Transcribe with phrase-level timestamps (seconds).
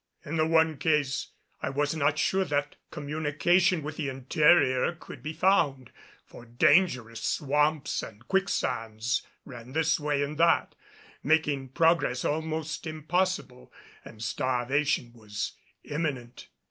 [0.25, 1.27] In the one case
[1.61, 5.91] I was not sure that communication with the interior could be found,
[6.25, 10.73] for dangerous swamps and quicksands ran this way and that,
[11.21, 13.71] making progress almost impossible;
[14.03, 15.51] and starvation was
[15.83, 16.47] imminent.